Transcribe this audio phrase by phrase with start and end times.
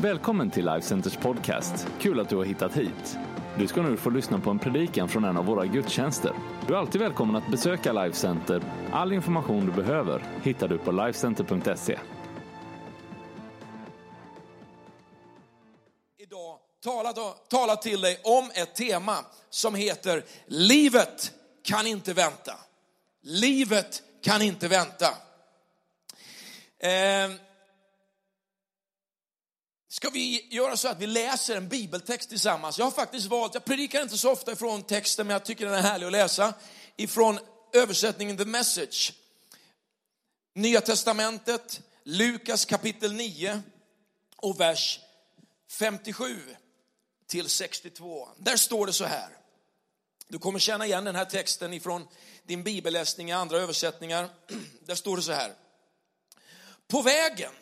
[0.00, 1.88] Välkommen till Life Centers podcast.
[2.00, 3.18] Kul att du har hittat hit.
[3.58, 6.32] Du ska nu få lyssna på en predikan från en av våra gudstjänster.
[6.66, 8.62] Du är alltid välkommen att besöka Life Center.
[8.92, 11.98] All information du behöver hittar du på lifecenter.se.
[16.18, 17.12] idag tala,
[17.48, 19.16] tala till dig om ett tema
[19.50, 21.32] som heter Livet
[21.64, 22.54] kan inte vänta.
[23.22, 25.06] Livet kan inte vänta.
[26.78, 27.45] Eh,
[29.96, 32.78] ska vi göra så att vi läser en bibeltext tillsammans?
[32.78, 35.74] Jag har faktiskt valt, jag predikar inte så ofta ifrån texten, men jag tycker den
[35.74, 36.54] är härlig att läsa,
[36.96, 37.38] ifrån
[37.72, 39.12] översättningen The Message.
[40.54, 43.62] Nya Testamentet, Lukas kapitel 9
[44.36, 45.00] och vers
[45.70, 46.40] 57
[47.26, 48.28] till 62.
[48.36, 49.28] Där står det så här.
[50.28, 52.08] Du kommer känna igen den här texten ifrån
[52.42, 54.28] din bibelläsning i andra översättningar.
[54.86, 55.52] Där står det så här.
[56.88, 57.52] På vägen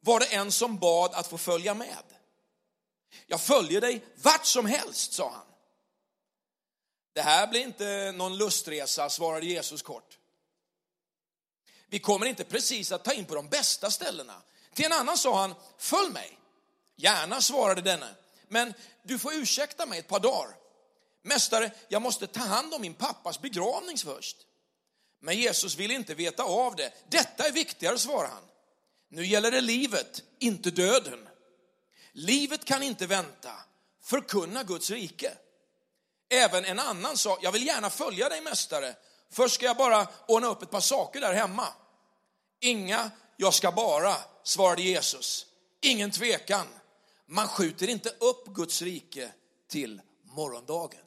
[0.00, 2.04] var det en som bad att få följa med.
[3.26, 5.46] Jag följer dig vart som helst, sa han.
[7.12, 10.18] Det här blir inte någon lustresa, svarade Jesus kort.
[11.86, 14.42] Vi kommer inte precis att ta in på de bästa ställena.
[14.74, 16.38] Till en annan sa han, följ mig.
[16.96, 18.14] Gärna, svarade denne.
[18.48, 20.56] Men du får ursäkta mig ett par dagar.
[21.22, 24.36] Mästare, jag måste ta hand om min pappas begravning först.
[25.20, 26.92] Men Jesus ville inte veta av det.
[27.08, 28.47] Detta är viktigare, svarade han.
[29.08, 31.28] Nu gäller det livet, inte döden.
[32.12, 33.52] Livet kan inte vänta.
[34.02, 35.32] Förkunna Guds rike.
[36.30, 38.96] Även en annan sa, jag vill gärna följa dig mästare.
[39.30, 41.68] Först ska jag bara ordna upp ett par saker där hemma.
[42.60, 45.46] Inga, jag ska bara, svarade Jesus.
[45.80, 46.66] Ingen tvekan.
[47.26, 49.32] Man skjuter inte upp Guds rike
[49.68, 51.00] till morgondagen.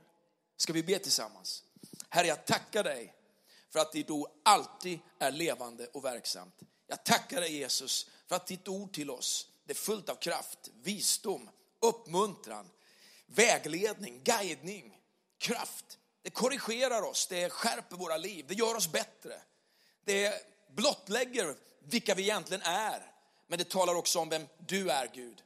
[0.57, 1.63] Ska vi be tillsammans?
[2.09, 3.13] Herre, jag tackar dig
[3.73, 6.55] för att ditt ord alltid är levande och verksamt.
[6.91, 10.69] Jag tackar dig Jesus för att ditt ord till oss det är fullt av kraft,
[10.83, 12.69] visdom, uppmuntran,
[13.25, 14.97] vägledning, guidning,
[15.37, 15.97] kraft.
[16.21, 19.41] Det korrigerar oss, det skärper våra liv, det gör oss bättre.
[20.05, 20.33] Det
[20.75, 23.11] blottlägger vilka vi egentligen är,
[23.47, 25.43] men det talar också om vem du är Gud.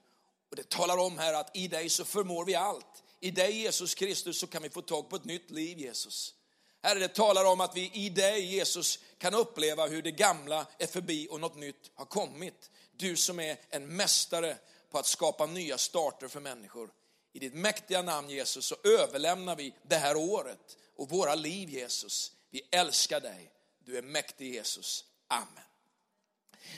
[0.50, 3.04] Och det talar om här att i dig så förmår vi allt.
[3.20, 6.36] I dig Jesus Kristus så kan vi få tag på ett nytt liv Jesus.
[6.86, 10.88] Herre, det talar om att vi i dig Jesus kan uppleva hur det gamla är
[10.88, 12.72] förbi och något nytt har kommit.
[12.92, 14.58] Du som är en mästare
[14.92, 16.90] på att skapa nya starter för människor.
[17.34, 22.32] I ditt mäktiga namn Jesus så överlämnar vi det här året och våra liv Jesus.
[22.50, 23.52] Vi älskar dig.
[23.86, 25.06] Du är mäktig Jesus.
[25.28, 25.64] Amen.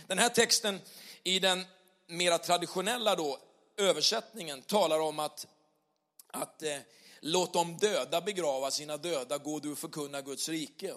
[0.08, 0.80] Den här texten
[1.24, 1.66] i den
[2.06, 3.40] mera traditionella då,
[3.78, 5.48] översättningen talar om att,
[6.28, 6.80] att eh,
[7.20, 10.94] låt de döda begrava sina döda, gå du och förkunna Guds rike.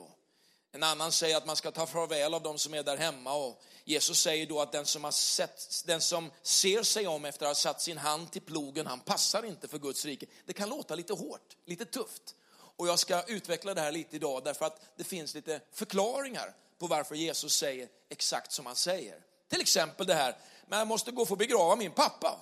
[0.73, 3.35] En annan säger att man ska ta farväl av de som är där hemma.
[3.35, 7.47] Och Jesus säger då att den som, har sett, den som ser sig om efter
[7.47, 10.27] att ha satt sin hand till plogen, han passar inte för Guds rike.
[10.47, 12.35] Det kan låta lite hårt, lite tufft.
[12.53, 16.87] Och jag ska utveckla det här lite idag därför att det finns lite förklaringar på
[16.87, 19.19] varför Jesus säger exakt som han säger.
[19.49, 22.41] Till exempel det här, men jag måste gå och få begrava min pappa.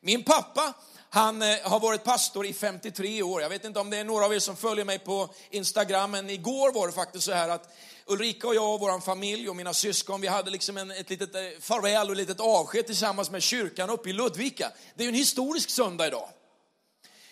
[0.00, 0.74] Min pappa,
[1.14, 3.42] han eh, har varit pastor i 53 år.
[3.42, 6.30] Jag vet inte om det är några av er som följer mig på Instagram, men
[6.30, 7.74] igår var det faktiskt så här att
[8.06, 11.34] Ulrika och jag och vår familj och mina syskon, vi hade liksom en, ett litet
[11.34, 14.72] eh, farväl och ett litet avsked tillsammans med kyrkan uppe i Ludvika.
[14.94, 16.28] Det är ju en historisk söndag idag.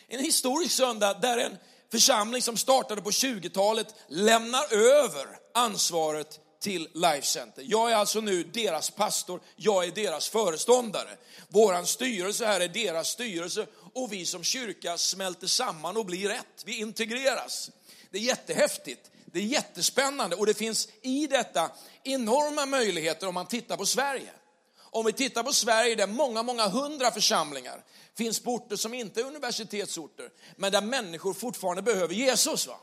[0.09, 1.57] En historisk söndag där en
[1.93, 7.65] församling som startade på 20-talet lämnar över ansvaret till Life Center.
[7.69, 11.17] Jag är alltså nu deras pastor, jag är deras föreståndare.
[11.49, 16.63] Våran styrelse här är deras styrelse och vi som kyrka smälter samman och blir rätt.
[16.65, 17.71] Vi integreras.
[18.11, 21.71] Det är jättehäftigt, det är jättespännande och det finns i detta
[22.05, 24.31] enorma möjligheter om man tittar på Sverige.
[24.79, 27.85] Om vi tittar på Sverige där många, många hundra församlingar
[28.17, 32.67] finns på orter som inte är universitetsorter, men där människor fortfarande behöver Jesus.
[32.67, 32.77] Va?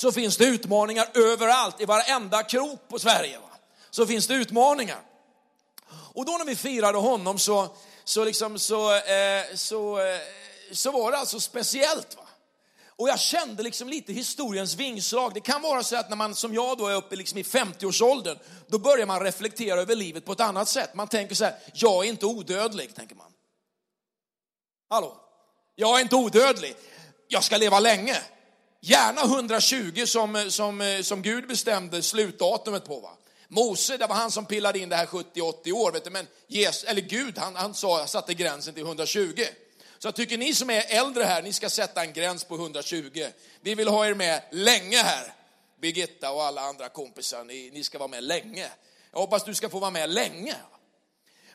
[0.00, 3.38] Så finns det utmaningar överallt, i varenda krok på Sverige.
[3.38, 3.50] Va?
[3.90, 5.02] Så finns det utmaningar.
[5.90, 7.68] Och då när vi firade honom så,
[8.04, 10.20] så, liksom, så, eh, så, eh,
[10.72, 12.16] så var det alltså speciellt.
[12.16, 12.22] Va?
[12.86, 15.34] Och jag kände liksom lite historiens vingslag.
[15.34, 18.38] Det kan vara så att när man som jag då är uppe liksom i 50-årsåldern,
[18.66, 20.94] då börjar man reflektera över livet på ett annat sätt.
[20.94, 23.32] Man tänker så här, jag är inte odödlig, tänker man.
[24.90, 25.16] Hallå?
[25.74, 26.74] Jag är inte odödlig.
[27.28, 28.16] Jag ska leva länge.
[28.80, 33.00] Gärna 120 som, eh, som, eh, som Gud bestämde slutdatumet på.
[33.00, 33.10] Va?
[33.48, 36.84] Mose, det var han som pillade in det här 70-80 år, vet du, men Jesus,
[36.84, 39.44] eller Gud, han, han sa, satte gränsen till 120.
[39.98, 43.26] Så jag tycker ni som är äldre här, ni ska sätta en gräns på 120.
[43.60, 45.34] Vi vill ha er med länge här.
[45.80, 48.70] Birgitta och alla andra kompisar, ni, ni ska vara med länge.
[49.12, 50.56] Jag hoppas du ska få vara med länge.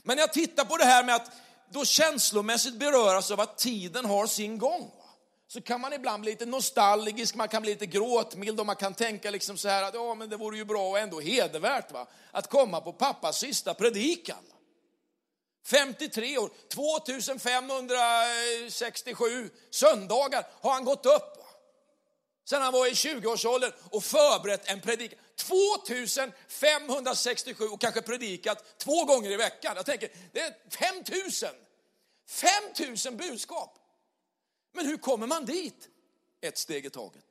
[0.03, 1.31] Men jag tittar på det här med att
[1.69, 4.91] då känslomässigt beröras av att tiden har sin gång.
[5.55, 8.93] Så kan man ibland bli lite nostalgisk, man kan bli lite gråtmild och man kan
[8.93, 12.07] tänka liksom så här att ja, men det vore ju bra och ändå hedervärt va?
[12.31, 14.43] att komma på pappas sista predikan.
[15.65, 21.37] 53 år, 2567 söndagar har han gått upp.
[21.37, 21.45] va.
[22.45, 25.19] Sen han var i 20-årsåldern och förberett en predikan.
[25.35, 29.73] 2567 och kanske predikat två gånger i veckan.
[29.75, 31.49] Jag tänker, det är 5000.
[32.27, 33.84] 5000 budskap.
[34.75, 35.89] Men hur kommer man dit?
[36.41, 37.25] Ett steg i taget.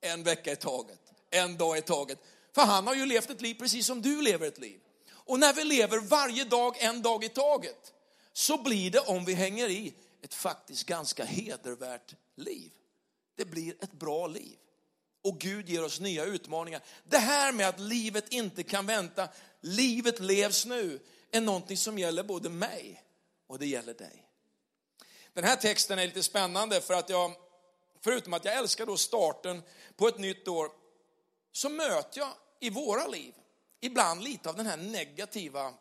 [0.00, 1.00] En vecka i taget.
[1.30, 2.18] En dag i taget.
[2.54, 4.80] För han har ju levt ett liv precis som du lever ett liv.
[5.10, 7.92] Och när vi lever varje dag, en dag i taget,
[8.32, 12.70] så blir det, om vi hänger i, ett faktiskt ganska hedervärt liv.
[13.36, 14.56] Det blir ett bra liv.
[15.24, 16.80] Och Gud ger oss nya utmaningar.
[17.04, 19.28] Det här med att livet inte kan vänta,
[19.60, 21.00] livet levs nu,
[21.30, 23.02] är någonting som gäller både mig
[23.46, 24.27] och det gäller dig.
[25.34, 27.32] Den här texten är lite spännande för att jag,
[28.04, 29.62] förutom att jag älskar då starten
[29.96, 30.70] på ett nytt år,
[31.52, 32.30] så möter jag
[32.60, 33.34] i våra liv
[33.80, 35.74] ibland lite av den här negativa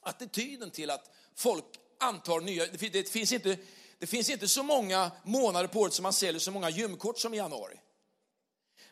[0.00, 1.64] attityden till att folk
[1.98, 3.58] antar nya, det finns inte,
[3.98, 7.34] det finns inte så många månader på året som man säljer så många gymkort som
[7.34, 7.80] i januari.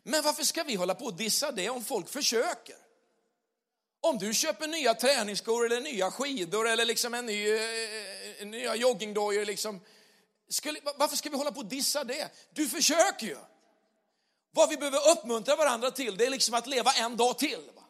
[0.02, 2.76] Men varför ska vi hålla på och dissa det om folk försöker?
[4.00, 7.60] Om du köper nya träningsskor eller nya skidor eller liksom en ny, eh,
[8.44, 9.80] nya joggingdojor, liksom,
[10.96, 12.28] varför ska vi hålla på och dissa det?
[12.52, 13.36] Du försöker ju.
[14.50, 17.60] Vad vi behöver uppmuntra varandra till, det är liksom att leva en dag till.
[17.76, 17.82] Va?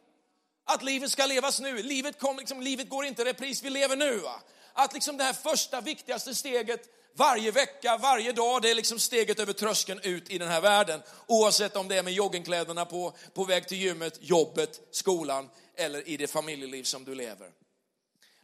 [0.65, 1.83] Att livet ska levas nu.
[1.83, 4.19] Livet, kom, liksom, livet går inte i repris, vi lever nu.
[4.19, 4.41] Va?
[4.73, 9.41] Att liksom det här första viktigaste steget varje vecka, varje dag, det är liksom steget
[9.41, 11.03] över tröskeln ut i den här världen.
[11.27, 16.17] Oavsett om det är med joggingkläderna på, på väg till gymmet, jobbet, skolan eller i
[16.17, 17.51] det familjeliv som du lever.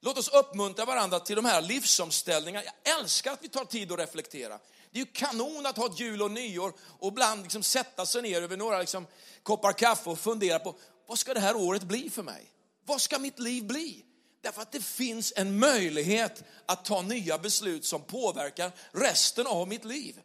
[0.04, 2.64] Låt oss uppmuntra varandra till de här livsomställningarna.
[2.64, 4.58] Jag älskar att vi tar tid att reflektera.
[4.90, 8.22] Det är ju kanon att ha ett jul och nyår och ibland liksom sätta sig
[8.22, 9.06] ner över några liksom
[9.42, 10.74] koppar kaffe och fundera på
[11.06, 12.52] vad ska det här året bli för mig?
[12.86, 14.04] Vad ska mitt liv bli?
[14.40, 19.84] Därför att det finns en möjlighet att ta nya beslut som påverkar resten av mitt
[19.84, 20.20] liv.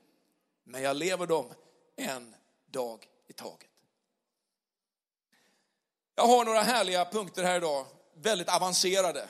[0.63, 1.53] Men jag lever dem
[1.95, 2.35] en
[2.71, 3.69] dag i taget.
[6.15, 7.85] Jag har några härliga punkter här idag,
[8.15, 9.29] väldigt avancerade.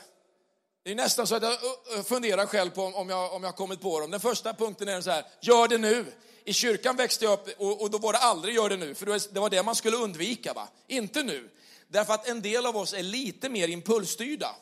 [0.82, 3.56] Det är nästan så att jag eh, eh, funderar själv på om jag, om jag
[3.56, 4.10] kommit på dem.
[4.10, 6.12] Den första punkten är så här, gör det nu.
[6.44, 9.06] I kyrkan växte jag upp och, och då var det aldrig gör det nu, för
[9.34, 10.52] det var det man skulle undvika.
[10.52, 10.68] Va?
[10.86, 11.50] Inte nu.
[11.88, 14.54] Därför att en del av oss är lite mer impulsstyrda.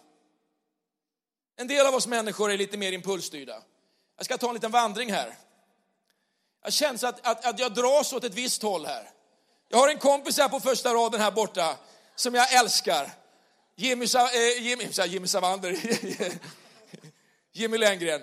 [1.57, 3.63] En del av oss människor är lite mer impulsstyrda.
[4.17, 5.39] Jag ska ta en liten vandring här.
[6.65, 9.11] Jag känner att, att, att jag dras åt ett visst håll här.
[9.69, 11.77] Jag har en kompis här på första raden här borta
[12.15, 13.13] som jag älskar.
[13.81, 15.71] Jimmy, eh, Jimmy, Jimmy Savander,
[17.53, 18.23] Jimmy Lenngren.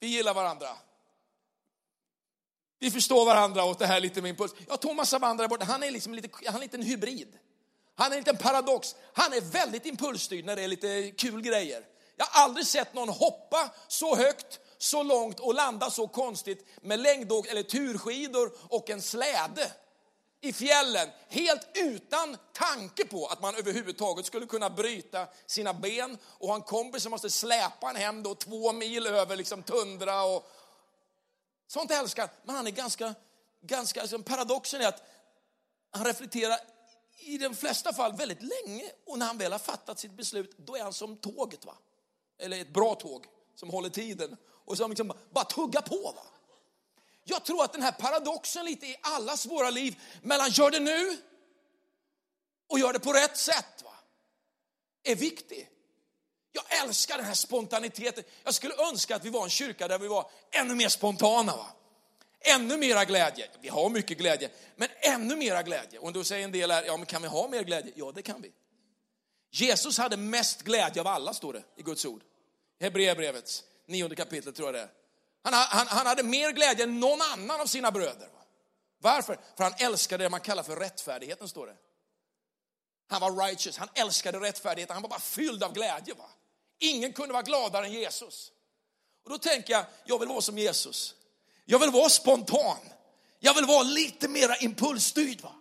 [0.00, 0.68] Vi gillar varandra.
[2.78, 4.54] Vi förstår varandra åt det här lite med impuls.
[4.68, 7.38] Ja, Thomas Savander där borta, han är liksom lite, han är lite en hybrid.
[7.94, 8.94] Han är en liten paradox.
[9.12, 11.84] Han är väldigt impulsstyrd när det är lite kul grejer.
[12.16, 17.00] Jag har aldrig sett någon hoppa så högt, så långt och landa så konstigt med
[17.00, 19.72] längdåk eller turskidor och en släde
[20.40, 26.48] i fjällen helt utan tanke på att man överhuvudtaget skulle kunna bryta sina ben och
[26.48, 30.50] ha en kompis som måste släpa en hem då två mil över liksom tundra och
[31.66, 33.14] sånt älskar Men han är ganska,
[33.60, 35.02] ganska, alltså paradoxen är att
[35.90, 36.58] han reflekterar
[37.18, 40.76] i de flesta fall väldigt länge och när han väl har fattat sitt beslut då
[40.76, 41.74] är han som tåget va
[42.38, 46.12] eller ett bra tåg som håller tiden och som liksom bara tuggar på.
[46.16, 46.22] Va?
[47.30, 51.16] Jag tror att den här paradoxen lite i allas våra liv mellan gör det nu
[52.68, 53.94] och gör det på rätt sätt va?
[55.04, 55.68] är viktig.
[56.52, 58.24] Jag älskar den här spontaniteten.
[58.44, 61.56] Jag skulle önska att vi var en kyrka där vi var ännu mer spontana.
[61.56, 61.66] Va?
[62.40, 63.48] Ännu mera glädje.
[63.60, 65.98] Vi har mycket glädje, men ännu mera glädje.
[65.98, 67.92] Och då säger en del här, ja men kan vi ha mer glädje?
[67.96, 68.52] Ja, det kan vi.
[69.50, 72.22] Jesus hade mest glädje av alla, står det i Guds ord.
[72.80, 74.97] Hebreerbrevets nionde kapitel tror jag det är.
[75.42, 78.28] Han, han, han hade mer glädje än någon annan av sina bröder.
[79.00, 79.38] Varför?
[79.56, 81.76] För han älskade det man kallar för rättfärdigheten, står det.
[83.08, 86.14] Han var righteous, han älskade rättfärdigheten, han var bara fylld av glädje.
[86.14, 86.30] Va?
[86.78, 88.52] Ingen kunde vara gladare än Jesus.
[89.24, 91.14] Och då tänker jag, jag vill vara som Jesus.
[91.64, 92.78] Jag vill vara spontan.
[93.40, 95.40] Jag vill vara lite mera impulsstyrd.
[95.40, 95.52] Va?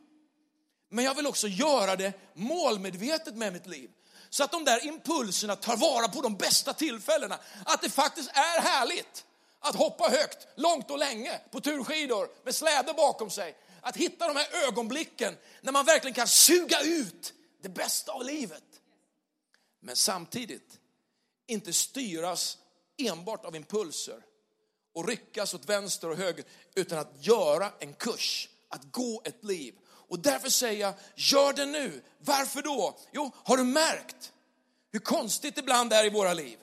[0.89, 3.89] Men jag vill också göra det målmedvetet med mitt liv.
[4.29, 7.39] Så att de där impulserna tar vara på de bästa tillfällena.
[7.65, 9.25] Att det faktiskt är härligt
[9.69, 13.57] att hoppa högt, långt och länge på turskidor med släde bakom sig.
[13.81, 18.63] Att hitta de här ögonblicken när man verkligen kan suga ut det bästa av livet.
[19.79, 20.79] Men samtidigt
[21.47, 22.57] inte styras
[22.97, 24.21] enbart av impulser
[24.93, 26.45] och ryckas åt vänster och höger
[26.75, 29.75] utan att göra en kurs, att gå ett liv.
[29.85, 32.03] Och därför säger jag, gör det nu.
[32.19, 32.97] Varför då?
[33.11, 34.33] Jo, har du märkt
[34.91, 36.59] hur konstigt det ibland är i våra liv?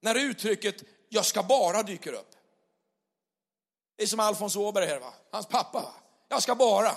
[0.00, 2.30] När uttrycket jag ska bara dyker upp.
[3.96, 5.14] Det är som Alfons Åberg här, va?
[5.30, 5.80] hans pappa.
[5.80, 5.94] Va?
[6.28, 6.96] Jag ska bara.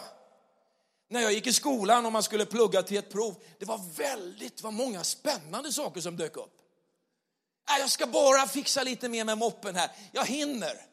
[1.10, 4.62] När jag gick i skolan och man skulle plugga till ett prov, det var väldigt
[4.62, 6.60] var många spännande saker som dök upp.
[7.80, 9.92] Jag ska bara fixa lite mer med moppen här.
[10.12, 10.86] Jag hinner.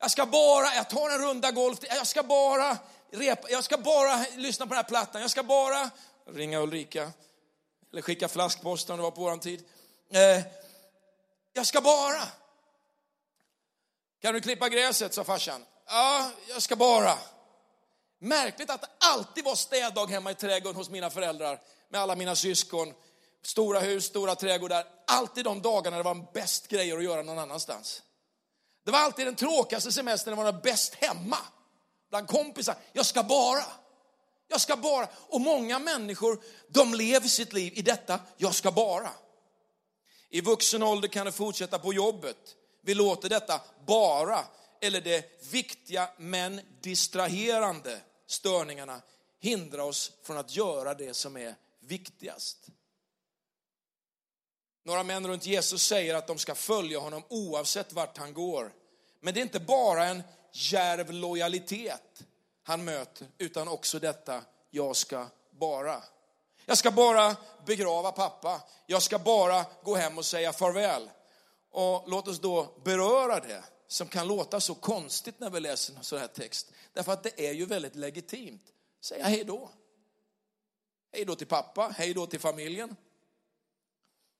[0.00, 1.78] Jag ska bara, jag tar en runda golf.
[1.82, 2.78] Jag ska bara
[3.10, 5.20] repa, jag ska bara lyssna på den här plattan.
[5.20, 5.90] Jag ska bara
[6.26, 7.12] ringa Ulrika.
[7.92, 9.64] Eller skicka flaskpost om det var på våran tid.
[10.10, 10.44] Eh,
[11.52, 12.22] jag ska bara.
[14.22, 15.64] Kan du klippa gräset, sa farsan.
[15.86, 17.18] Ja, jag ska bara.
[18.18, 22.36] Märkligt att det alltid var städdag hemma i trädgården hos mina föräldrar med alla mina
[22.36, 22.92] syskon.
[23.44, 24.86] Stora hus, stora trädgårdar.
[25.06, 28.02] Alltid de dagarna det var bäst grejer att göra någon annanstans.
[28.84, 31.38] Det var alltid den tråkigaste semestern det var bäst hemma.
[32.10, 32.74] Bland kompisar.
[32.92, 33.64] Jag ska bara.
[34.48, 35.08] Jag ska bara.
[35.28, 39.10] Och många människor, de lever sitt liv i detta, jag ska bara.
[40.30, 42.56] I vuxen ålder kan du fortsätta på jobbet.
[42.84, 44.44] Vi låter detta bara,
[44.80, 49.02] eller det viktiga men distraherande störningarna
[49.40, 52.66] hindra oss från att göra det som är viktigast.
[54.84, 58.72] Några män runt Jesus säger att de ska följa honom oavsett vart han går.
[59.20, 60.22] Men det är inte bara en
[60.52, 62.22] djärv lojalitet
[62.62, 66.02] han möter, utan också detta, jag ska bara.
[66.66, 67.36] Jag ska bara
[67.66, 68.60] begrava pappa.
[68.86, 71.10] Jag ska bara gå hem och säga farväl.
[71.72, 76.04] Och låt oss då beröra det som kan låta så konstigt när vi läser en
[76.04, 76.72] sån här text.
[76.92, 78.72] Därför att det är ju väldigt legitimt.
[79.00, 79.70] Säga hej då.
[81.12, 82.96] Hej då till pappa, hej då till familjen.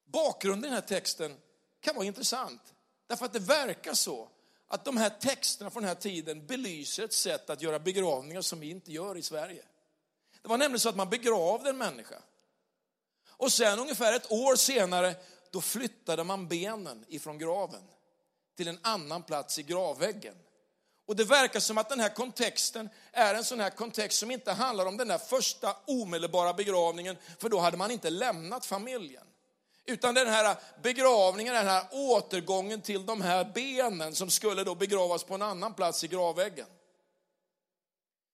[0.05, 1.37] Bakgrunden i den här texten
[1.81, 2.75] kan vara intressant.
[3.07, 4.29] Därför att det verkar så
[4.69, 8.61] att de här texterna från den här tiden belyser ett sätt att göra begravningar som
[8.61, 9.65] vi inte gör i Sverige.
[10.43, 12.23] Det var nämligen så att man begravde en människa.
[13.29, 15.15] Och sen ungefär ett år senare,
[15.52, 17.82] då flyttade man benen ifrån graven
[18.56, 20.35] till en annan plats i gravväggen.
[21.06, 24.52] Och det verkar som att den här kontexten är en sån här kontext som inte
[24.52, 29.26] handlar om den där första omedelbara begravningen, för då hade man inte lämnat familjen.
[29.85, 35.25] Utan den här begravningen, den här återgången till de här benen som skulle då begravas
[35.25, 36.66] på en annan plats i gravväggen.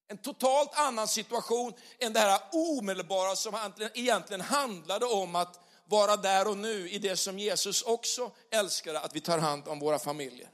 [0.09, 6.49] En totalt annan situation än det här omedelbara som egentligen handlade om att vara där
[6.49, 10.51] och nu i det som Jesus också älskade, att vi tar hand om våra familjer.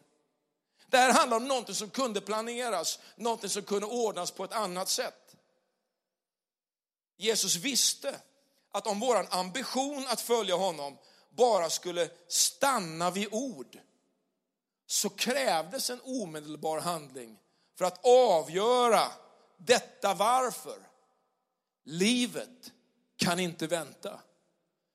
[0.87, 4.89] Det här handlar om någonting som kunde planeras, någonting som kunde ordnas på ett annat
[4.89, 5.37] sätt.
[7.17, 8.21] Jesus visste
[8.73, 10.99] att om vår ambition att följa honom
[11.31, 13.79] bara skulle stanna vid ord,
[14.87, 17.39] så krävdes en omedelbar handling
[17.79, 19.13] för att avgöra
[19.57, 20.79] detta varför.
[21.85, 22.73] Livet
[23.17, 24.21] kan inte vänta.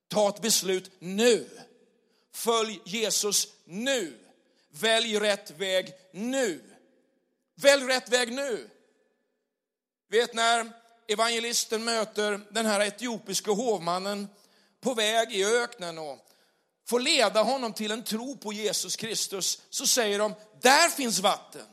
[0.10, 1.50] Ta ett beslut nu.
[2.34, 4.18] Följ Jesus nu.
[4.70, 6.63] Välj rätt väg nu.
[7.56, 8.70] Välj rätt väg nu.
[10.10, 10.72] Vet när
[11.08, 14.28] evangelisten möter den här etiopiska hovmannen
[14.82, 16.30] på väg i öknen och
[16.88, 21.66] får leda honom till en tro på Jesus Kristus, så säger de, där finns vatten.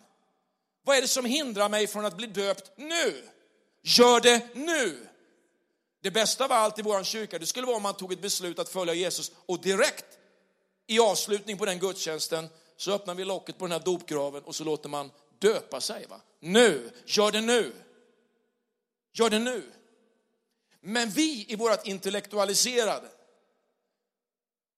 [0.85, 3.29] Vad är det som hindrar mig från att bli döpt nu?
[3.83, 5.06] Gör det nu!
[6.01, 8.59] Det bästa av allt i vår kyrka, det skulle vara om man tog ett beslut
[8.59, 10.19] att följa Jesus och direkt
[10.87, 14.65] i avslutning på den gudstjänsten så öppnar vi locket på den här dopgraven och så
[14.65, 16.07] låter man döpa sig.
[16.07, 16.21] Va?
[16.41, 17.73] Nu, gör det nu.
[19.13, 19.73] Gör det nu.
[20.81, 23.09] Men vi i vårt intellektualiserade,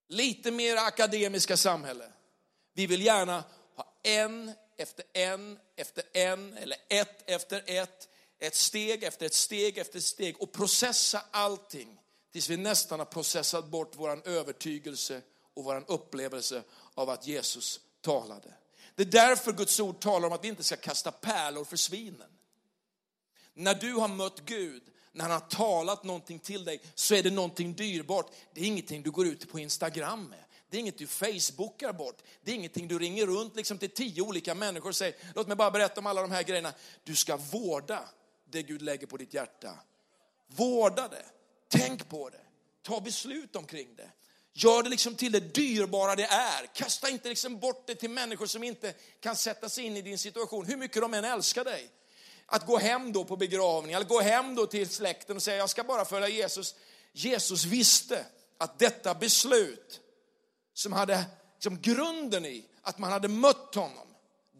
[0.08, 2.12] lite mer akademiska samhälle,
[2.74, 3.44] vi vill gärna
[3.76, 8.08] ha en efter en efter en eller ett efter ett,
[8.38, 12.00] ett steg efter ett steg efter ett steg och processa allting
[12.32, 15.22] tills vi nästan har processat bort vår övertygelse
[15.54, 16.62] och vår upplevelse
[16.94, 18.54] av att Jesus talade.
[18.94, 22.30] Det är därför Guds ord talar om att vi inte ska kasta pärlor för svinen.
[23.54, 27.30] När du har mött Gud, när han har talat någonting till dig, så är det
[27.30, 28.30] någonting dyrbart.
[28.54, 30.44] Det är ingenting du går ut på Instagram med.
[30.70, 32.22] Det är inget du facebookar bort.
[32.42, 35.56] Det är ingenting du ringer runt liksom till tio olika människor och säger, låt mig
[35.56, 36.72] bara berätta om alla de här grejerna.
[37.04, 38.08] Du ska vårda
[38.50, 39.78] det Gud lägger på ditt hjärta.
[40.46, 41.24] Vårda det.
[41.68, 42.40] Tänk på det.
[42.82, 44.10] Ta beslut omkring det.
[44.52, 46.66] Gör det liksom till det dyrbara det är.
[46.74, 50.18] Kasta inte liksom bort det till människor som inte kan sätta sig in i din
[50.18, 51.90] situation, hur mycket de än älskar dig.
[52.46, 55.70] Att gå hem då på begravning, eller gå hem då till släkten och säga jag
[55.70, 56.74] ska bara följa Jesus.
[57.12, 58.26] Jesus visste
[58.58, 60.00] att detta beslut
[60.74, 61.24] som hade
[61.54, 64.06] liksom grunden i att man hade mött honom,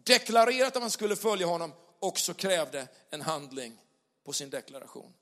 [0.03, 3.77] deklarerat att man skulle följa honom, också krävde en handling
[4.25, 5.13] på sin deklaration.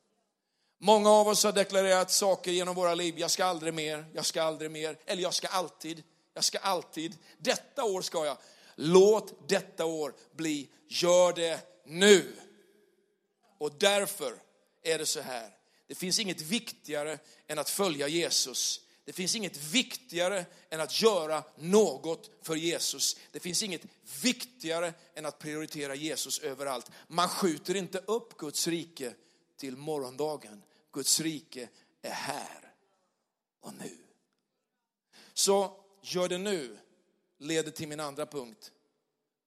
[0.79, 3.19] Många av oss har deklarerat saker genom våra liv.
[3.19, 6.03] Jag ska aldrig mer, jag ska aldrig mer, eller jag ska alltid,
[6.33, 7.17] jag ska alltid.
[7.37, 8.37] Detta år ska jag.
[8.75, 12.35] Låt detta år bli, gör det nu.
[13.57, 14.33] Och därför
[14.83, 15.57] är det så här.
[15.87, 18.81] Det finns inget viktigare än att följa Jesus.
[19.07, 23.17] Det finns inget viktigare än att göra något för Jesus.
[23.31, 23.81] Det finns inget
[24.23, 26.91] viktigare än att prioritera Jesus överallt.
[27.07, 29.13] Man skjuter inte upp Guds rike
[29.57, 30.63] till morgondagen.
[30.93, 31.69] Guds rike
[32.01, 32.73] är här
[33.59, 33.97] och nu.
[35.33, 36.77] Så gör det nu
[37.37, 38.71] leder till min andra punkt.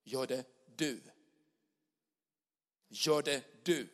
[0.03, 1.01] Gör det du.
[2.89, 3.87] Gör det du.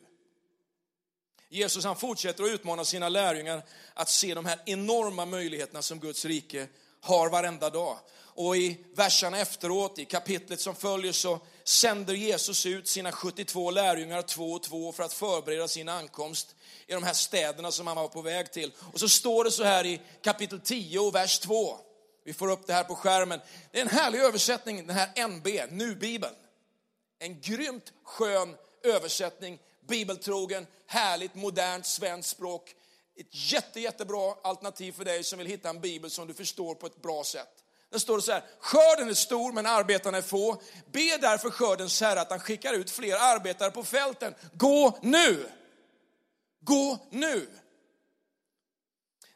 [1.50, 3.62] Jesus han fortsätter att utmana sina lärjungar
[3.94, 6.66] att se de här enorma möjligheterna som Guds rike
[7.00, 7.98] har varenda dag.
[8.18, 14.22] Och i verserna efteråt, i kapitlet som följer, så sänder Jesus ut sina 72 lärjungar
[14.22, 16.54] två och två för att förbereda sin ankomst
[16.86, 18.72] i de här städerna som han var på väg till.
[18.92, 21.78] Och så står det så här i kapitel 10 och vers 2.
[22.24, 23.40] Vi får upp det här på skärmen.
[23.70, 26.34] Det är en härlig översättning, den här NB, Nu-bibeln.
[27.18, 29.58] En grymt skön översättning,
[29.88, 32.74] bibeltrogen, härligt, modernt svenskt språk.
[33.16, 36.86] Ett jätte, jättebra alternativ för dig som vill hitta en bibel som du förstår på
[36.86, 37.64] ett bra sätt.
[37.90, 40.62] Där står det så här, skörden är stor men arbetarna är få.
[40.92, 44.34] Be därför skördens herre att han skickar ut fler arbetare på fälten.
[44.52, 45.48] Gå nu!
[46.60, 47.48] Gå nu!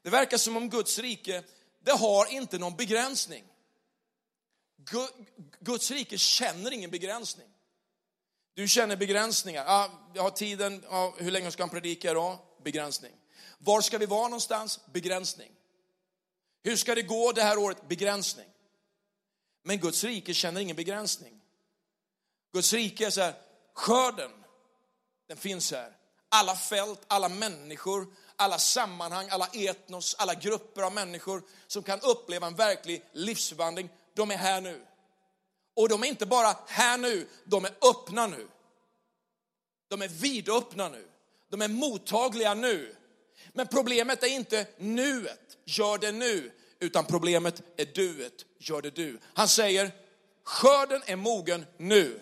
[0.02, 1.42] Det verkar som om Guds rike,
[1.84, 3.44] det har inte någon begränsning.
[5.60, 7.51] Guds rike känner ingen begränsning.
[8.54, 9.64] Du känner begränsningar.
[9.66, 12.38] Ah, jag har tiden, ah, hur länge ska han predika idag?
[12.64, 13.12] Begränsning.
[13.58, 14.80] Var ska vi vara någonstans?
[14.92, 15.52] Begränsning.
[16.62, 17.88] Hur ska det gå det här året?
[17.88, 18.46] Begränsning.
[19.64, 21.40] Men Guds rike känner ingen begränsning.
[22.52, 23.34] Guds rike är så här,
[23.74, 24.30] skörden,
[25.28, 25.96] den finns här.
[26.28, 32.46] Alla fält, alla människor, alla sammanhang, alla etnos, alla grupper av människor som kan uppleva
[32.46, 34.86] en verklig livsförvandling, de är här nu.
[35.74, 38.48] Och de är inte bara här nu, de är öppna nu.
[39.88, 41.08] De är vidöppna nu.
[41.48, 42.96] De är mottagliga nu.
[43.52, 49.18] Men problemet är inte nuet, gör det nu, utan problemet är duet, gör det du.
[49.34, 49.90] Han säger,
[50.44, 52.20] skörden är mogen nu.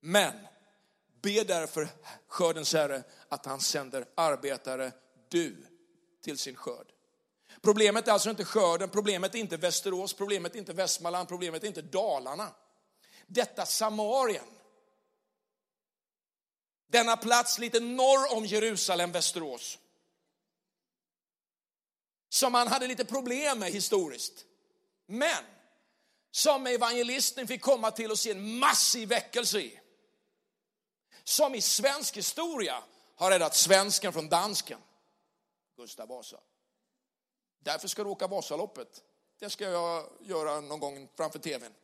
[0.00, 0.32] Men
[1.22, 1.88] be därför
[2.28, 4.92] skördens herre att han sänder arbetare,
[5.28, 5.56] du,
[6.24, 6.86] till sin skörd.
[7.62, 11.66] Problemet är alltså inte skörden, problemet är inte Västerås, problemet är inte Västmanland, problemet är
[11.66, 12.54] inte Dalarna.
[13.26, 14.44] Detta Samarien.
[16.86, 19.78] Denna plats lite norr om Jerusalem, Västerås.
[22.28, 24.44] Som man hade lite problem med historiskt.
[25.06, 25.44] Men
[26.30, 29.80] som evangelisten fick komma till och se en massiv väckelse i.
[31.24, 32.82] Som i svensk historia
[33.16, 34.78] har räddat svensken från dansken.
[35.76, 36.40] Gustav Vasa.
[37.60, 39.04] Därför ska du åka Vasaloppet.
[39.38, 41.74] Det ska jag göra någon gång framför tvn.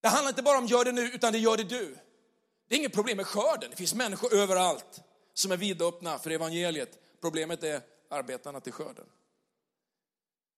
[0.00, 1.96] Det handlar inte bara om gör det nu, utan det gör det du.
[2.68, 3.70] Det är inget problem med skörden.
[3.70, 5.02] Det finns människor överallt
[5.34, 6.98] som är vidöppna för evangeliet.
[7.20, 9.06] Problemet är arbetarna till skörden.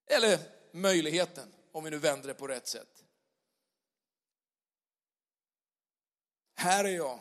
[0.07, 0.39] Eller
[0.73, 3.05] möjligheten, om vi nu vänder det på rätt sätt.
[6.55, 7.15] Här är jag,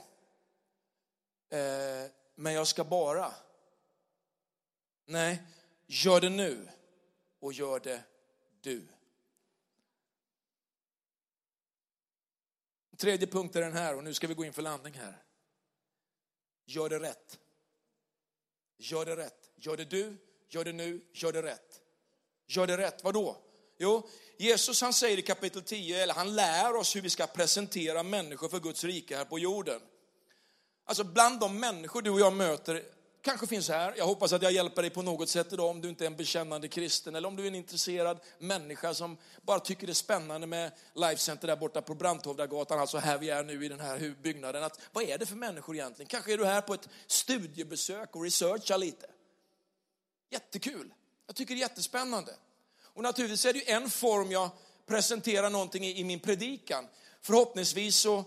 [1.49, 3.33] eh, men jag ska bara
[5.05, 5.43] Nej,
[5.85, 6.69] gör det nu
[7.39, 8.03] och gör det
[8.61, 8.87] du.
[12.97, 15.23] Tredje punkt är den här och nu ska vi gå in för landning här.
[16.65, 17.39] Gör det rätt.
[18.77, 19.51] Gör det rätt.
[19.55, 20.17] Gör det du,
[20.49, 21.81] gör det nu, gör det rätt.
[22.47, 23.21] Gör det rätt, Vadå?
[23.21, 23.41] då?
[23.77, 28.03] Jo, Jesus han säger i kapitel 10, eller han lär oss hur vi ska presentera
[28.03, 29.81] människor för Guds rike här på jorden.
[30.85, 32.83] Alltså bland de människor du och jag möter
[33.25, 33.93] kanske finns här.
[33.97, 36.15] Jag hoppas att jag hjälper dig på något sätt idag om du inte är en
[36.15, 40.47] bekännande kristen eller om du är en intresserad människa som bara tycker det är spännande
[40.47, 44.15] med Life Center där borta på Branthovdagatan, alltså här vi är nu i den här
[44.21, 44.63] byggnaden.
[44.63, 46.07] Att, vad är det för människor egentligen?
[46.07, 49.07] Kanske är du här på ett studiebesök och researchar lite.
[50.29, 50.93] Jättekul.
[51.27, 52.33] Jag tycker det är jättespännande.
[52.83, 54.49] Och naturligtvis är det ju en form jag
[54.85, 56.87] presenterar någonting i, i min predikan.
[57.21, 58.23] Förhoppningsvis så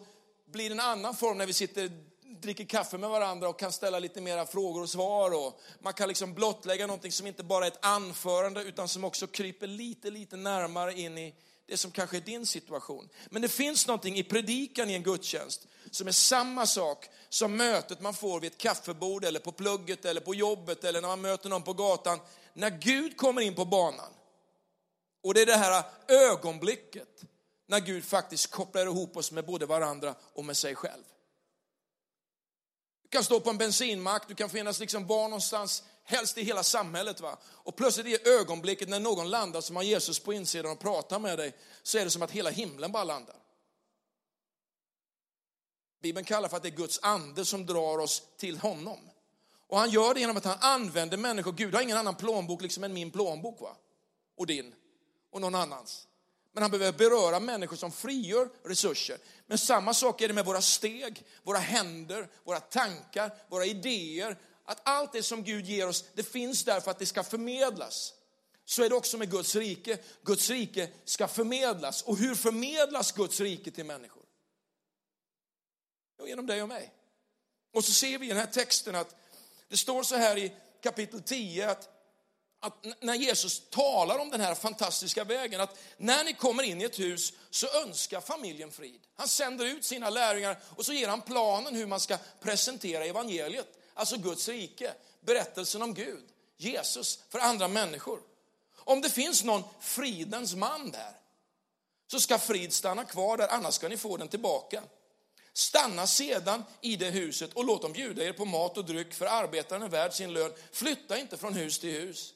[0.46, 3.98] blir det en annan form när vi sitter dricker kaffe med varandra och kan ställa
[3.98, 5.46] lite mera frågor och svar.
[5.46, 9.26] Och man kan liksom blottlägga någonting som inte bara är ett anförande utan som också
[9.26, 11.34] kryper lite, lite närmare in i
[11.66, 13.08] det som kanske är din situation.
[13.30, 18.00] Men det finns någonting i predikan i en gudstjänst som är samma sak som mötet
[18.00, 21.48] man får vid ett kaffebord eller på plugget eller på jobbet eller när man möter
[21.48, 22.18] någon på gatan.
[22.52, 24.12] När Gud kommer in på banan.
[25.22, 27.22] Och det är det här ögonblicket
[27.66, 31.04] när Gud faktiskt kopplar ihop oss med både varandra och med sig själv.
[33.08, 36.62] Du kan stå på en bensinmack, du kan finnas liksom var någonstans, helst i hela
[36.62, 37.20] samhället.
[37.20, 37.38] Va?
[37.44, 41.38] Och plötsligt i ögonblicket när någon landar som har Jesus på insidan och pratar med
[41.38, 43.36] dig, så är det som att hela himlen bara landar.
[46.02, 49.10] Bibeln kallar för att det är Guds ande som drar oss till honom.
[49.68, 51.52] Och han gör det genom att han använder människor.
[51.52, 53.76] Gud har ingen annan plånbok liksom än min plånbok va?
[54.36, 54.74] och din
[55.30, 56.07] och någon annans.
[56.58, 59.18] Men han behöver beröra människor som frigör resurser.
[59.46, 64.38] Men samma sak är det med våra steg, våra händer, våra tankar, våra idéer.
[64.64, 68.14] Att allt det som Gud ger oss, det finns där för att det ska förmedlas.
[68.64, 69.98] Så är det också med Guds rike.
[70.22, 72.02] Guds rike ska förmedlas.
[72.02, 74.24] Och hur förmedlas Guds rike till människor?
[76.18, 76.92] Jo, genom dig och mig.
[77.74, 79.16] Och så ser vi i den här texten att
[79.68, 81.97] det står så här i kapitel 10 att
[82.60, 86.84] att när Jesus talar om den här fantastiska vägen, att när ni kommer in i
[86.84, 89.00] ett hus så önskar familjen frid.
[89.16, 93.68] Han sänder ut sina lärjungar och så ger han planen hur man ska presentera evangeliet,
[93.94, 96.24] alltså Guds rike, berättelsen om Gud,
[96.56, 98.20] Jesus, för andra människor.
[98.76, 101.12] Om det finns någon fridens man där,
[102.10, 104.82] så ska frid stanna kvar där, annars ska ni få den tillbaka.
[105.52, 109.26] Stanna sedan i det huset och låt dem bjuda er på mat och dryck, för
[109.26, 110.52] arbetaren är värd sin lön.
[110.72, 112.34] Flytta inte från hus till hus.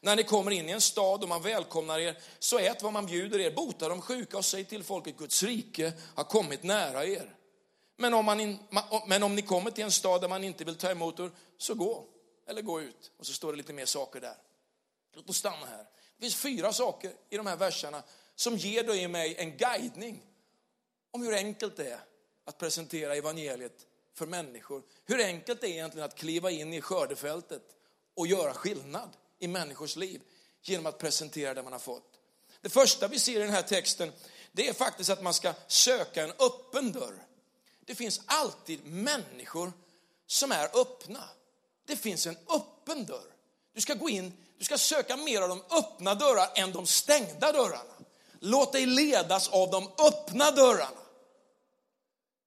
[0.00, 3.06] När ni kommer in i en stad och man välkomnar er, så ät vad man
[3.06, 7.34] bjuder er, bota de sjuka och säg till folket, Guds rike har kommit nära er.
[7.96, 8.58] Men om, man in,
[9.06, 11.74] men om ni kommer till en stad där man inte vill ta emot er, så
[11.74, 12.04] gå,
[12.46, 13.10] eller gå ut.
[13.18, 14.36] Och så står det lite mer saker där.
[15.14, 15.86] Låt oss stanna här.
[16.16, 18.02] Det finns fyra saker i de här verserna
[18.34, 20.22] som ger dig och mig en guidning
[21.10, 22.00] om hur enkelt det är
[22.44, 24.82] att presentera evangeliet för människor.
[25.04, 27.62] Hur enkelt det är egentligen att kliva in i skördefältet
[28.14, 30.20] och göra skillnad i människors liv
[30.62, 32.14] genom att presentera det man har fått.
[32.60, 34.12] Det första vi ser i den här texten,
[34.52, 37.26] det är faktiskt att man ska söka en öppen dörr.
[37.86, 39.72] Det finns alltid människor
[40.26, 41.24] som är öppna.
[41.86, 43.34] Det finns en öppen dörr.
[43.74, 47.52] Du ska gå in, du ska söka mer av de öppna dörrarna än de stängda
[47.52, 47.94] dörrarna.
[48.40, 50.98] Låt dig ledas av de öppna dörrarna.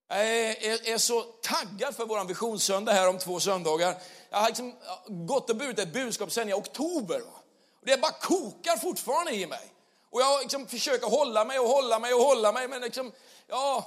[0.08, 4.02] Jag är, är, så taggad för vår visionssöndag här om två söndagar.
[4.34, 4.76] Jag har liksom
[5.08, 7.20] gått och burit ett budskap sedan i oktober.
[7.20, 7.42] Va?
[7.80, 9.74] Och det bara kokar fortfarande i mig.
[10.10, 13.12] Och jag liksom försöker hålla mig och hålla mig och hålla mig, men liksom,
[13.48, 13.86] ja,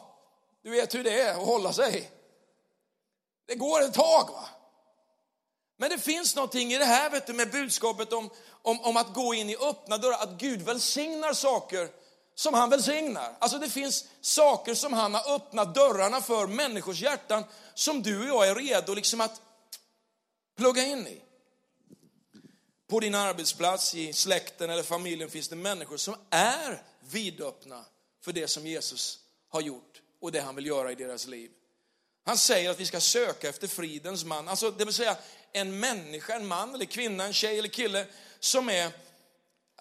[0.62, 2.10] du vet hur det är att hålla sig.
[3.46, 4.28] Det går ett tag.
[4.32, 4.48] va.
[5.76, 8.30] Men det finns någonting i det här vet du, med budskapet om,
[8.62, 11.88] om, om att gå in i öppna dörrar, att Gud välsignar saker
[12.34, 13.36] som han välsignar.
[13.38, 18.46] Alltså det finns saker som han har öppnat dörrarna för människors hjärtan som du och
[18.46, 19.40] jag är redo liksom att
[20.56, 21.20] plugga in i.
[22.86, 27.84] På din arbetsplats, i släkten eller familjen finns det människor som är vidöppna
[28.24, 31.50] för det som Jesus har gjort och det han vill göra i deras liv.
[32.24, 35.16] Han säger att vi ska söka efter fridens man, alltså det vill säga
[35.52, 38.06] en människa, en man eller kvinna, en tjej eller kille
[38.40, 38.92] som är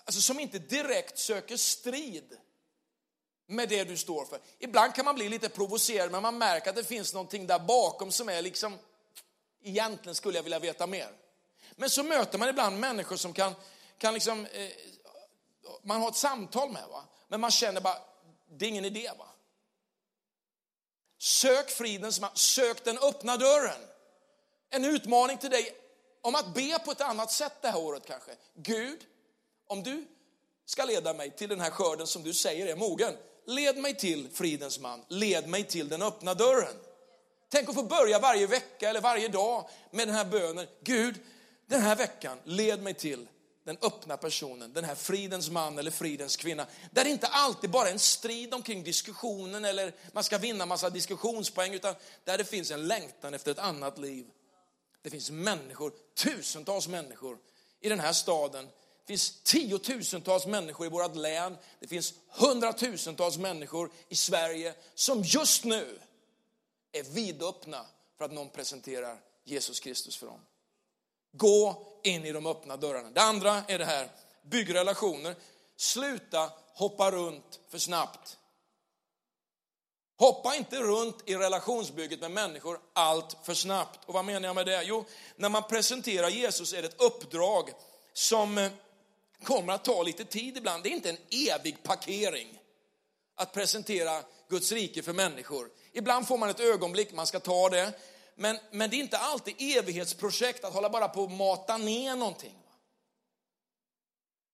[0.06, 2.38] alltså som inte direkt söker strid
[3.48, 4.40] med det du står för.
[4.60, 8.12] Ibland kan man bli lite provocerad, men man märker att det finns någonting där bakom
[8.12, 8.78] som är liksom,
[9.64, 11.10] egentligen skulle jag vilja veta mer.
[11.76, 13.54] Men så möter man ibland människor som kan,
[13.98, 14.70] kan liksom, eh,
[15.82, 17.04] man har ett samtal med, va?
[17.28, 17.98] men man känner bara,
[18.50, 19.12] det är ingen idé.
[19.18, 19.28] va.
[21.18, 23.82] Sök fridens man, sök den öppna dörren.
[24.70, 25.76] En utmaning till dig
[26.22, 28.32] om att be på ett annat sätt det här året kanske.
[28.54, 29.00] Gud,
[29.68, 30.06] om du
[30.66, 34.30] ska leda mig till den här skörden som du säger är mogen, led mig till
[34.34, 36.76] fridens man, led mig till den öppna dörren.
[37.54, 40.68] Tänk att få börja varje vecka eller varje dag med den här bönen.
[40.84, 41.20] Gud,
[41.68, 43.28] den här veckan, led mig till
[43.64, 46.68] den öppna personen, den här fridens man eller fridens kvinna.
[46.92, 50.90] Där det inte alltid bara är en strid omkring diskussionen eller man ska vinna massa
[50.90, 54.26] diskussionspoäng, utan där det finns en längtan efter ett annat liv.
[55.02, 57.38] Det finns människor, tusentals människor
[57.82, 58.70] i den här staden
[59.06, 65.64] det finns tiotusentals människor i vårt län, det finns hundratusentals människor i Sverige som just
[65.64, 66.00] nu
[66.94, 67.86] är vidöppna
[68.18, 70.40] för att någon presenterar Jesus Kristus för dem.
[71.32, 73.10] Gå in i de öppna dörrarna.
[73.10, 74.10] Det andra är det här,
[74.42, 75.36] bygg relationer.
[75.76, 78.38] Sluta hoppa runt för snabbt.
[80.18, 84.00] Hoppa inte runt i relationsbygget med människor allt för snabbt.
[84.06, 84.84] Och vad menar jag med det?
[84.84, 87.70] Jo, när man presenterar Jesus är det ett uppdrag
[88.14, 88.72] som eh,
[89.44, 90.84] kommer att ta lite tid ibland.
[90.84, 92.60] Det är inte en evig parkering
[93.36, 95.70] att presentera Guds rike för människor.
[95.92, 97.94] Ibland får man ett ögonblick, man ska ta det.
[98.36, 102.64] Men, men det är inte alltid evighetsprojekt att hålla bara på och mata ner någonting.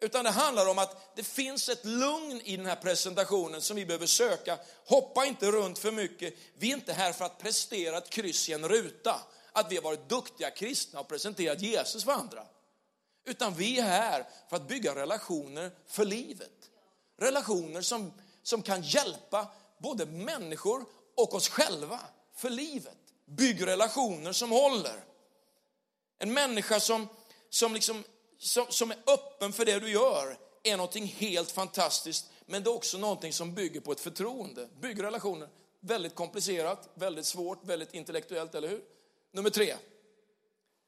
[0.01, 3.85] Utan det handlar om att det finns ett lugn i den här presentationen som vi
[3.85, 4.59] behöver söka.
[4.85, 6.33] Hoppa inte runt för mycket.
[6.57, 9.21] Vi är inte här för att prestera ett kryss i en ruta.
[9.51, 12.45] Att vi har varit duktiga kristna och presenterat Jesus för andra.
[13.25, 16.69] Utan vi är här för att bygga relationer för livet.
[17.17, 18.13] Relationer som,
[18.49, 20.85] som kan hjälpa både människor
[21.15, 21.99] och oss själva
[22.35, 22.97] för livet.
[23.25, 25.03] Bygg relationer som håller.
[26.17, 27.07] En människa som,
[27.49, 28.03] som, liksom,
[28.39, 32.25] som, som är öppen för det du gör är någonting helt fantastiskt.
[32.45, 34.69] Men det är också någonting som bygger på ett förtroende.
[34.81, 35.49] Bygg relationer.
[35.79, 38.81] Väldigt komplicerat, väldigt svårt, väldigt intellektuellt, eller hur?
[39.31, 39.75] Nummer tre.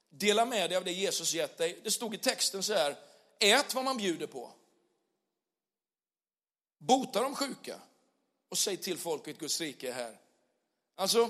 [0.09, 1.79] Dela med dig av det Jesus gett dig.
[1.83, 2.95] Det stod i texten så här,
[3.39, 4.51] ät vad man bjuder på.
[6.81, 7.79] Bota de sjuka
[8.49, 10.19] och säg till folket Guds rike är här.
[10.95, 11.29] Alltså,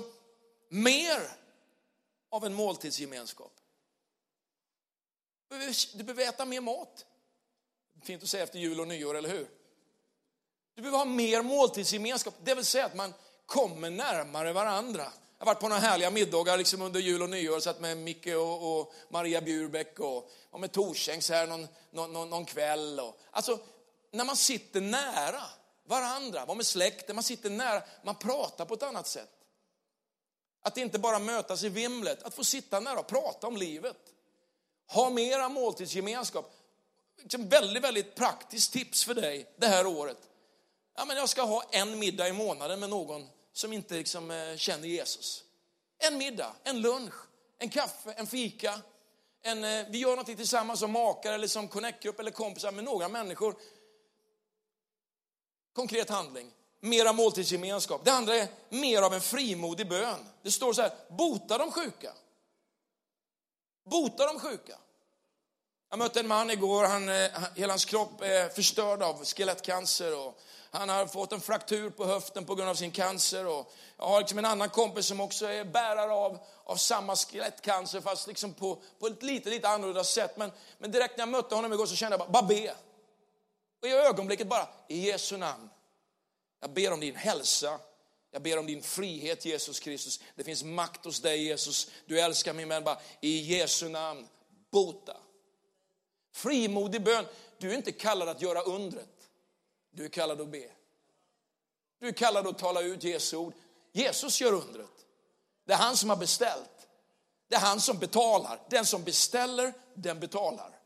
[0.68, 1.20] mer
[2.30, 3.52] av en måltidsgemenskap.
[5.94, 7.06] Du behöver äta mer mat.
[8.02, 9.48] Fint att säga efter jul och nyår, eller hur?
[10.74, 13.14] Du behöver ha mer måltidsgemenskap, det vill säga att man
[13.46, 15.12] kommer närmare varandra.
[15.38, 18.26] Jag har varit på några härliga middagar liksom under jul och nyår, satt med Micke
[18.26, 23.00] och, och Maria Bjurbäck och, och med Torsängs här någon, någon, någon kväll.
[23.00, 23.58] Och, alltså,
[24.12, 25.42] när man sitter nära
[25.86, 29.30] varandra, var med släkten, man sitter nära, man pratar på ett annat sätt.
[30.62, 33.96] Att inte bara mötas i vimlet, att få sitta nära och prata om livet.
[34.88, 36.52] Ha mera måltidsgemenskap.
[37.18, 40.18] Liksom väldigt, väldigt praktiskt tips för dig det här året.
[40.96, 44.56] Ja, men jag ska ha en middag i månaden med någon som inte liksom, eh,
[44.56, 45.44] känner Jesus.
[45.98, 47.14] En middag, en lunch,
[47.58, 48.80] en kaffe, en fika.
[49.42, 53.08] En, eh, vi gör någonting tillsammans som makar eller som connectgrupp eller kompisar med några
[53.08, 53.56] människor.
[55.72, 58.04] Konkret handling, mera måltidsgemenskap.
[58.04, 60.18] Det andra är mer av en frimodig bön.
[60.42, 62.12] Det står så här, bota de sjuka.
[63.90, 64.76] Bota de sjuka.
[65.90, 67.08] Jag mötte en man igår, eh, han,
[67.54, 72.44] hela hans kropp är förstörd av skelettcancer och han har fått en fraktur på höften
[72.44, 73.46] på grund av sin cancer.
[73.46, 78.00] Och jag har liksom en annan kompis som också är bärare av, av samma skelettcancer
[78.00, 80.36] fast liksom på, på ett lite, lite annorlunda sätt.
[80.36, 82.74] Men, men direkt när jag mötte honom igår så kände jag bara, bara be.
[83.82, 85.70] Och i ögonblicket bara, i Jesu namn.
[86.60, 87.80] Jag ber om din hälsa.
[88.30, 90.20] Jag ber om din frihet Jesus Kristus.
[90.34, 91.90] Det finns makt hos dig Jesus.
[92.06, 94.28] Du älskar mig men bara i Jesu namn,
[94.70, 95.16] bota.
[96.32, 97.24] Frimodig bön.
[97.58, 99.30] Du är inte kallad att göra undret.
[99.90, 100.70] Du är kallad att be.
[101.98, 103.54] Du är kallad att tala ut Jesu ord.
[103.92, 105.06] Jesus gör undret.
[105.64, 106.88] Det är han som har beställt.
[107.48, 108.60] Det är han som betalar.
[108.70, 110.81] Den som beställer, den betalar.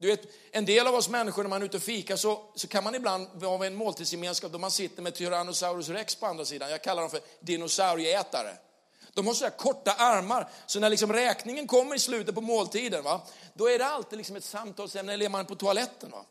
[0.00, 2.68] Du vet, en del av oss människor när man är ute och fikar så, så
[2.68, 6.70] kan man ibland vara en måltidsgemenskap då man sitter med Tyrannosaurus rex på andra sidan.
[6.70, 8.56] Jag kallar dem för dinosaurieätare.
[9.14, 13.04] De har så här korta armar, så när liksom räkningen kommer i slutet på måltiden,
[13.04, 13.22] va,
[13.54, 16.10] då är det alltid liksom ett samtalsämne, eller är man på toaletten.
[16.10, 16.24] Va?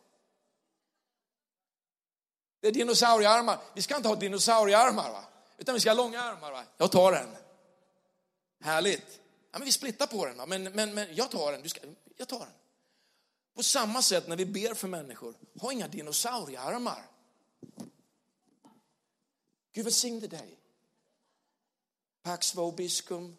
[2.61, 3.57] Det är dinosauriearmar.
[3.73, 5.23] Vi ska inte ha dinosauriearmar, va?
[5.57, 6.51] utan vi ska ha långa armar.
[6.51, 6.63] Va?
[6.77, 7.35] Jag tar den.
[8.63, 9.19] Härligt.
[9.51, 10.45] Ja, men vi splittar på den, va?
[10.45, 11.61] Men, men, men jag tar den.
[11.61, 11.81] Du ska,
[12.17, 12.53] jag tar den.
[13.59, 17.05] På samma sätt när vi ber för människor, ha inga dinosauriearmar.
[19.73, 20.59] Gud välsigne dig.
[22.23, 23.37] Pax vobiscum.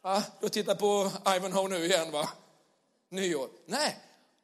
[0.00, 2.28] Ah, du tittar på Ivanhoe nu igen va?
[3.08, 3.50] Nyår.
[3.66, 3.96] Nej,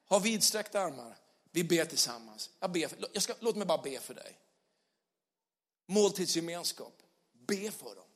[0.09, 1.16] ha vidsträckta armar.
[1.50, 2.50] Vi ber tillsammans.
[2.61, 4.38] Jag ber för, jag ska, låt mig bara be för dig.
[5.87, 7.02] Måltidsgemenskap.
[7.33, 8.09] Be för dem.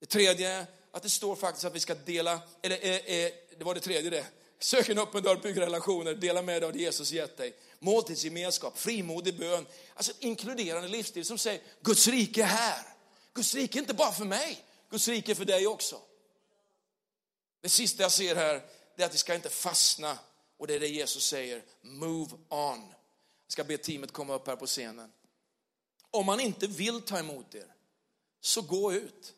[0.00, 3.74] Det tredje, att det står faktiskt att vi ska dela, eller eh, eh, det var
[3.74, 4.26] det tredje det.
[4.58, 7.56] Sök en öppen dörr, bygg relationer, dela med dig av det Jesus gett dig.
[7.78, 12.86] Måltidsgemenskap, frimodig bön, alltså inkluderande livsstil som säger Guds rike är här.
[13.34, 16.00] Guds rike är inte bara för mig, Guds rike är för dig också.
[17.60, 18.62] Det sista jag ser här,
[18.96, 20.18] är att vi ska inte fastna
[20.58, 22.88] och det är det Jesus säger, move on.
[23.46, 25.12] Jag ska be teamet komma upp här på scenen.
[26.10, 27.74] Om man inte vill ta emot er,
[28.40, 29.34] så gå ut.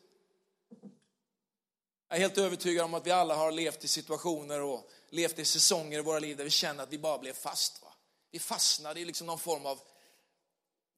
[2.07, 5.45] Jag är helt övertygad om att vi alla har levt i situationer och levt i
[5.45, 7.81] säsonger i våra liv där vi känner att vi bara blev fast.
[7.81, 7.93] Va?
[8.31, 9.79] Vi fastnade i liksom någon form av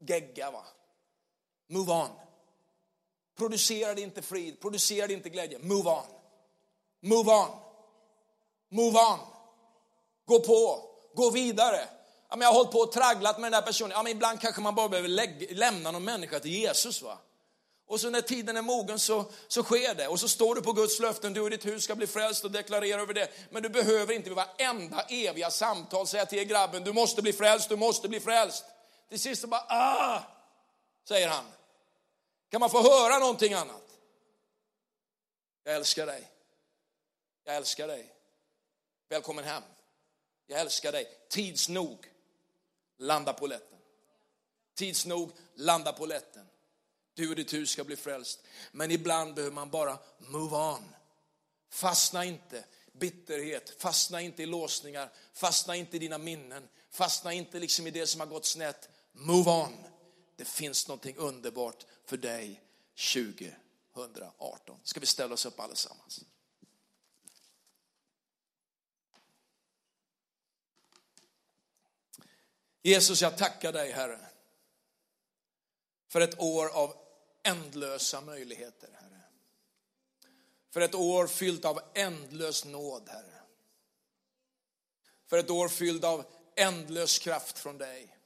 [0.07, 0.51] gegga.
[0.51, 0.65] Va?
[1.67, 2.09] Move on.
[3.37, 5.59] Producerade inte frid, producerade inte glädje.
[5.59, 6.05] Move on.
[7.01, 7.49] Move on.
[8.69, 9.19] Move on.
[10.25, 11.89] Gå på, gå vidare.
[12.29, 13.91] Ja, men jag har hållit på och tragglat med den där personen.
[13.91, 17.01] Ja, men ibland kanske man bara behöver lämna någon människa till Jesus.
[17.01, 17.17] Va?
[17.91, 20.07] Och så när tiden är mogen så, så sker det.
[20.07, 22.51] Och så står du på Guds löften, du och ditt hus ska bli frälst och
[22.51, 23.29] deklarera över det.
[23.49, 27.69] Men du behöver inte vid varenda eviga samtal säga till grabben, du måste bli frälst,
[27.69, 28.65] du måste bli frälst.
[29.09, 30.23] Till sist så bara, ah,
[31.07, 31.45] säger han.
[32.51, 33.97] Kan man få höra någonting annat?
[35.63, 36.31] Jag älskar dig.
[37.43, 38.15] Jag älskar dig.
[39.09, 39.63] Välkommen hem.
[40.47, 41.07] Jag älskar dig.
[41.29, 42.11] Tids nog,
[42.97, 43.79] landa på lätten.
[44.75, 46.50] Tids nog, landa på lätten.
[47.13, 48.43] Du och ditt hus ska bli frälst.
[48.71, 50.95] Men ibland behöver man bara move on.
[51.69, 57.87] Fastna inte bitterhet, fastna inte i låsningar, fastna inte i dina minnen, fastna inte liksom
[57.87, 58.89] i det som har gått snett.
[59.11, 59.73] Move on.
[60.35, 62.63] Det finns någonting underbart för dig
[63.13, 64.79] 2018.
[64.83, 66.25] Ska vi ställa oss upp allesammans?
[72.83, 74.19] Jesus, jag tackar dig Herre
[76.07, 77.00] för ett år av
[77.43, 79.21] ändlösa möjligheter, Herre.
[80.71, 83.41] För ett år fyllt av ändlös nåd, Herre.
[85.27, 86.25] För ett år fyllt av
[86.55, 88.17] ändlös kraft från dig.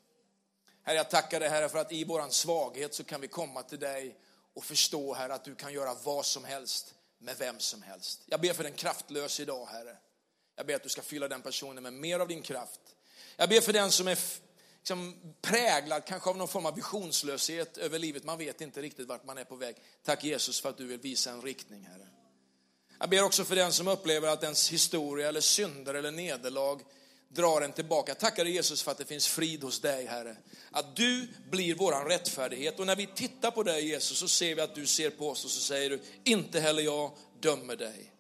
[0.84, 3.80] Herre, jag tackar dig Herre för att i våran svaghet så kan vi komma till
[3.80, 4.20] dig
[4.54, 8.22] och förstå Herre att du kan göra vad som helst med vem som helst.
[8.26, 9.98] Jag ber för den kraftlöse idag Herre.
[10.56, 12.80] Jag ber att du ska fylla den personen med mer av din kraft.
[13.36, 14.18] Jag ber för den som är
[14.86, 18.24] liksom präglad kanske av någon form av visionslöshet över livet.
[18.24, 19.76] Man vet inte riktigt vart man är på väg.
[20.04, 22.08] Tack Jesus för att du vill visa en riktning, Herre.
[23.00, 26.80] Jag ber också för den som upplever att ens historia eller synder eller nederlag
[27.30, 28.16] drar en tillbaka.
[28.16, 30.38] Tackar Jesus för att det finns frid hos dig, Herre.
[30.72, 32.80] Att du blir våran rättfärdighet.
[32.80, 35.46] Och när vi tittar på dig, Jesus, så ser vi att du ser på oss
[35.46, 38.15] och så säger du, inte heller jag dömer dig.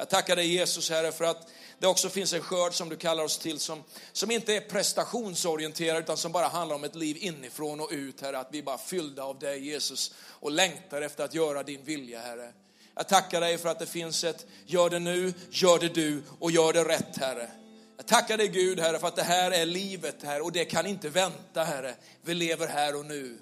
[0.00, 3.24] Jag tackar dig Jesus Herre för att det också finns en skörd som du kallar
[3.24, 7.80] oss till som, som inte är prestationsorienterad utan som bara handlar om ett liv inifrån
[7.80, 8.38] och ut Herre.
[8.38, 12.20] Att vi bara är fyllda av dig Jesus och längtar efter att göra din vilja
[12.20, 12.52] Herre.
[12.94, 16.50] Jag tackar dig för att det finns ett gör det nu, gör det du och
[16.50, 17.50] gör det rätt Herre.
[17.96, 20.86] Jag tackar dig Gud Herre för att det här är livet Herre och det kan
[20.86, 21.94] inte vänta Herre.
[22.22, 23.38] Vi lever här och nu.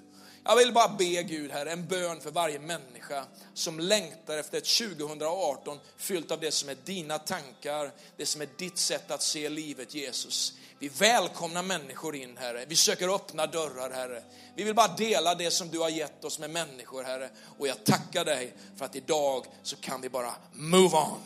[0.49, 4.97] Jag vill bara be Gud här, en bön för varje människa som längtar efter ett
[4.97, 9.49] 2018 fyllt av det som är dina tankar, det som är ditt sätt att se
[9.49, 10.53] livet Jesus.
[10.79, 14.23] Vi välkomnar människor in Herre, vi söker öppna dörrar Herre.
[14.55, 17.29] Vi vill bara dela det som du har gett oss med människor Herre.
[17.57, 21.21] Och jag tackar dig för att idag så kan vi bara move on.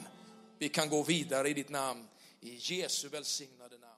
[0.59, 2.07] Vi kan gå vidare i ditt namn,
[2.41, 3.92] i Jesu välsignade namn.